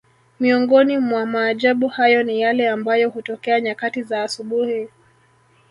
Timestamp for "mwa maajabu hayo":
0.97-2.23